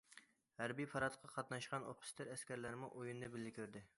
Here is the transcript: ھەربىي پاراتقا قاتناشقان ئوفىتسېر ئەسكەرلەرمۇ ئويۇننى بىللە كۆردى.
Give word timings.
ھەربىي 0.61 0.87
پاراتقا 0.93 1.29
قاتناشقان 1.33 1.85
ئوفىتسېر 1.91 2.33
ئەسكەرلەرمۇ 2.37 2.93
ئويۇننى 3.01 3.33
بىللە 3.37 3.55
كۆردى. 3.61 3.87